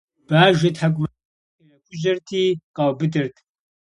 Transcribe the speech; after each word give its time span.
Бажэ, 0.27 0.69
тхьэкӀумэкӀыхь 0.75 1.61
ирахужьэрти, 1.63 2.43
къаубыдырт. 2.75 3.35